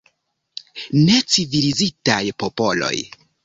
Necivilizitaj 1.09 2.21
popoloj. 2.45 2.95